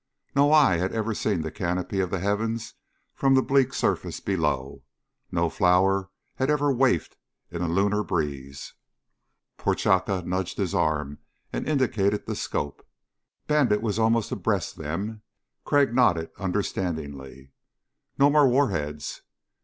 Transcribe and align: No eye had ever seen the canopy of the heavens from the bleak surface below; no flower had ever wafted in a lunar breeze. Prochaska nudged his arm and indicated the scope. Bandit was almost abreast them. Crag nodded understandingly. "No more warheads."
No 0.35 0.51
eye 0.51 0.77
had 0.77 0.93
ever 0.93 1.13
seen 1.13 1.41
the 1.41 1.51
canopy 1.51 1.99
of 1.99 2.09
the 2.09 2.17
heavens 2.17 2.73
from 3.13 3.35
the 3.35 3.43
bleak 3.43 3.71
surface 3.71 4.19
below; 4.19 4.81
no 5.31 5.47
flower 5.47 6.09
had 6.37 6.49
ever 6.49 6.71
wafted 6.73 7.17
in 7.51 7.61
a 7.61 7.67
lunar 7.67 8.03
breeze. 8.03 8.73
Prochaska 9.57 10.23
nudged 10.25 10.57
his 10.57 10.73
arm 10.73 11.19
and 11.53 11.69
indicated 11.69 12.25
the 12.25 12.35
scope. 12.35 12.83
Bandit 13.45 13.83
was 13.83 13.99
almost 13.99 14.31
abreast 14.31 14.75
them. 14.77 15.21
Crag 15.65 15.93
nodded 15.93 16.31
understandingly. 16.39 17.51
"No 18.17 18.31
more 18.31 18.47
warheads." 18.49 19.21